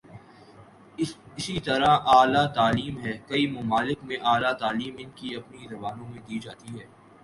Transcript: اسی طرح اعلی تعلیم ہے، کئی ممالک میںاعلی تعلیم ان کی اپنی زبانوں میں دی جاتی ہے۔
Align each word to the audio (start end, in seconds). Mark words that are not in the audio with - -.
اسی 1.37 1.55
طرح 1.67 1.91
اعلی 2.15 2.43
تعلیم 2.55 2.95
ہے، 3.05 3.13
کئی 3.29 3.45
ممالک 3.57 3.97
میںاعلی 4.07 4.51
تعلیم 4.59 4.93
ان 4.99 5.09
کی 5.17 5.27
اپنی 5.35 5.61
زبانوں 5.71 6.07
میں 6.11 6.21
دی 6.27 6.37
جاتی 6.39 6.69
ہے۔ 6.79 6.85